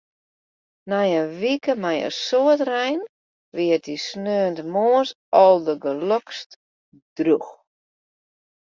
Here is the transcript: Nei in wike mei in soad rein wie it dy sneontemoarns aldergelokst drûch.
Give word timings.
Nei 0.89 1.11
in 1.21 1.27
wike 1.41 1.73
mei 1.83 1.99
in 2.07 2.13
soad 2.25 2.59
rein 2.71 2.99
wie 3.55 3.69
it 3.77 3.83
dy 3.87 3.97
sneontemoarns 4.07 5.11
aldergelokst 5.43 6.49
drûch. 7.17 7.51